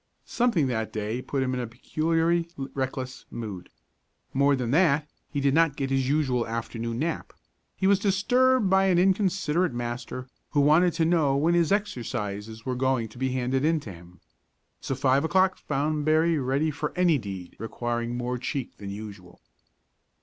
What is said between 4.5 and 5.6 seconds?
than that, he did